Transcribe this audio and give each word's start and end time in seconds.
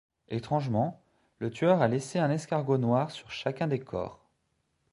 Étrangement, 0.29 0.99
le 1.37 1.51
tueur 1.51 1.83
a 1.83 1.87
laissé 1.87 2.17
un 2.17 2.31
escargot 2.31 2.79
noir 2.79 3.11
sur 3.11 3.29
chacun 3.29 3.67
des 3.67 3.77
corps. 3.79 4.25